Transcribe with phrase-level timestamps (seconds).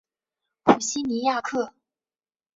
[0.63, 1.75] 普西尼亚克。